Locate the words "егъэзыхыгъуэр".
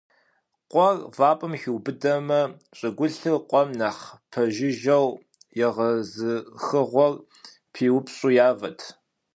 5.65-7.13